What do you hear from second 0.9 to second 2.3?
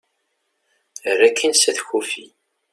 err akin s at kufi